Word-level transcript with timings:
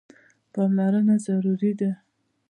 پاملرنه 0.53 1.15
ضروري 1.25 1.71
ده. 1.79 1.91